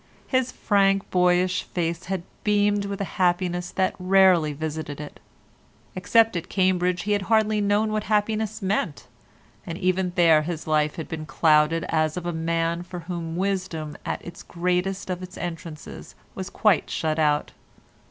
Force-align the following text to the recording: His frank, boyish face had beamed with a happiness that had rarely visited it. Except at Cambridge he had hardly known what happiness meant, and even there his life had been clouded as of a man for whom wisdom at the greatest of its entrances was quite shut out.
His 0.25 0.51
frank, 0.51 1.07
boyish 1.11 1.61
face 1.61 2.05
had 2.05 2.23
beamed 2.43 2.85
with 2.85 2.99
a 3.01 3.21
happiness 3.21 3.69
that 3.69 3.91
had 3.91 4.09
rarely 4.09 4.51
visited 4.51 4.99
it. 4.99 5.19
Except 5.95 6.35
at 6.35 6.49
Cambridge 6.49 7.03
he 7.03 7.11
had 7.11 7.21
hardly 7.29 7.61
known 7.61 7.91
what 7.91 8.05
happiness 8.05 8.63
meant, 8.63 9.05
and 9.63 9.77
even 9.77 10.13
there 10.15 10.41
his 10.41 10.65
life 10.65 10.95
had 10.95 11.07
been 11.07 11.27
clouded 11.27 11.83
as 11.87 12.17
of 12.17 12.25
a 12.25 12.33
man 12.33 12.81
for 12.81 13.01
whom 13.01 13.35
wisdom 13.37 13.95
at 14.03 14.21
the 14.23 14.43
greatest 14.47 15.11
of 15.11 15.21
its 15.21 15.37
entrances 15.37 16.15
was 16.33 16.49
quite 16.49 16.89
shut 16.89 17.19
out. 17.19 17.51